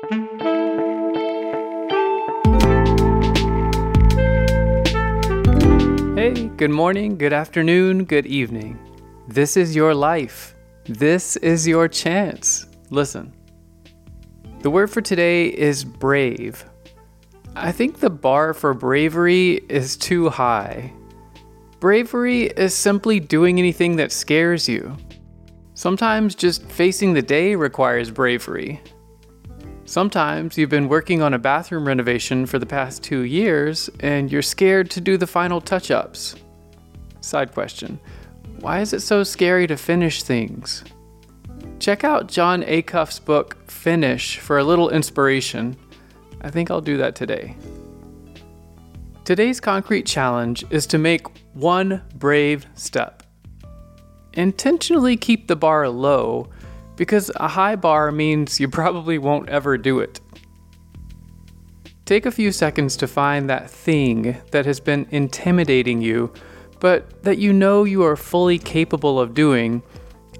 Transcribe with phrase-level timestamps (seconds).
[0.00, 0.10] Hey,
[6.56, 8.78] good morning, good afternoon, good evening.
[9.26, 10.54] This is your life.
[10.84, 12.66] This is your chance.
[12.90, 13.34] Listen.
[14.60, 16.64] The word for today is brave.
[17.56, 20.92] I think the bar for bravery is too high.
[21.80, 24.96] Bravery is simply doing anything that scares you.
[25.74, 28.80] Sometimes just facing the day requires bravery.
[29.88, 34.42] Sometimes you've been working on a bathroom renovation for the past two years and you're
[34.42, 36.34] scared to do the final touch ups.
[37.22, 37.98] Side question
[38.60, 40.84] Why is it so scary to finish things?
[41.78, 45.74] Check out Jon Acuff's book, Finish, for a little inspiration.
[46.42, 47.56] I think I'll do that today.
[49.24, 53.22] Today's concrete challenge is to make one brave step.
[54.34, 56.50] Intentionally keep the bar low
[56.98, 60.20] because a high bar means you probably won't ever do it.
[62.04, 66.32] Take a few seconds to find that thing that has been intimidating you,
[66.80, 69.80] but that you know you are fully capable of doing,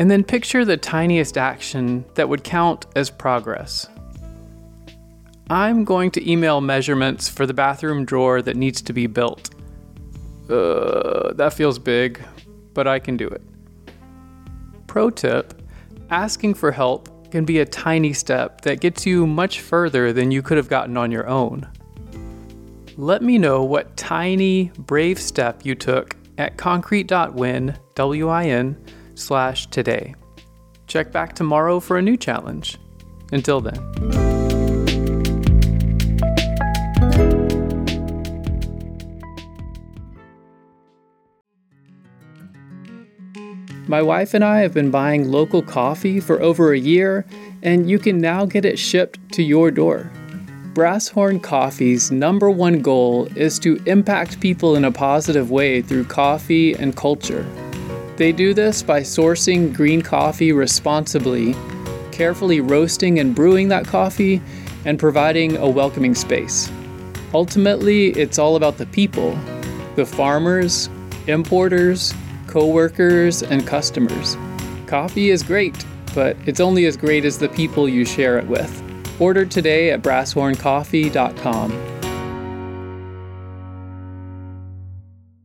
[0.00, 3.86] and then picture the tiniest action that would count as progress.
[5.48, 9.50] I'm going to email measurements for the bathroom drawer that needs to be built.
[10.48, 12.20] Uh, that feels big,
[12.74, 13.42] but I can do it.
[14.88, 15.59] Pro tip
[16.10, 20.42] asking for help can be a tiny step that gets you much further than you
[20.42, 21.68] could have gotten on your own.
[22.96, 30.14] Let me know what tiny, brave step you took at concrete.win, W-I-N, slash today.
[30.86, 32.78] Check back tomorrow for a new challenge.
[33.32, 34.39] Until then.
[43.90, 47.26] My wife and I have been buying local coffee for over a year,
[47.60, 50.12] and you can now get it shipped to your door.
[50.74, 56.72] Brasshorn Coffee's number one goal is to impact people in a positive way through coffee
[56.74, 57.44] and culture.
[58.16, 61.56] They do this by sourcing green coffee responsibly,
[62.12, 64.40] carefully roasting and brewing that coffee,
[64.84, 66.70] and providing a welcoming space.
[67.34, 69.36] Ultimately, it's all about the people
[69.96, 70.88] the farmers,
[71.26, 72.14] importers,
[72.50, 74.36] coworkers, and customers.
[74.86, 78.82] Coffee is great, but it's only as great as the people you share it with.
[79.20, 81.99] Order today at brasshorncoffee.com.